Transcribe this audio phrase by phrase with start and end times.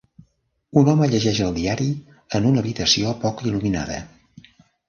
[0.81, 1.87] Un home llegeix el diari
[2.39, 4.01] en una habitació poc il·luminada.